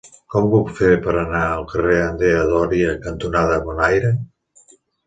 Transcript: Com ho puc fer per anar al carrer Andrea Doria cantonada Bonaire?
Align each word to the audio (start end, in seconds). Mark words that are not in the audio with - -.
Com 0.35 0.45
ho 0.45 0.47
puc 0.53 0.71
fer 0.79 0.89
per 1.03 1.13
anar 1.23 1.43
al 1.49 1.67
carrer 1.75 1.99
Andrea 2.07 2.43
Doria 2.55 2.99
cantonada 3.07 3.63
Bonaire? 3.71 4.15